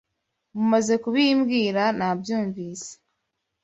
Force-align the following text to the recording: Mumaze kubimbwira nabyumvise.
Mumaze 0.55 0.95
kubimbwira 1.03 1.83
nabyumvise. 1.97 2.91